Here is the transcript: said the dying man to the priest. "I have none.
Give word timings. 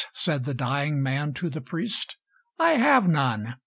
said 0.13 0.45
the 0.45 0.53
dying 0.55 0.99
man 1.03 1.31
to 1.31 1.47
the 1.47 1.61
priest. 1.61 2.17
"I 2.57 2.71
have 2.71 3.07
none. 3.07 3.57